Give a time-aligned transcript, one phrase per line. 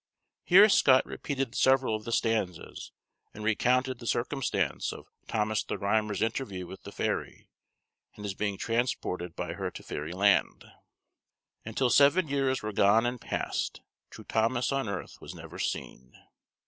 [0.43, 2.91] '"Here Scott repeated several of the stanzas
[3.35, 7.51] and recounted the circumstance of Thomas the Rhymer's interview with the fairy,
[8.15, 10.65] and his being transported by her to fairy land
[11.63, 16.11] "And til seven years were gone and past, True Thomas on earth was never seen."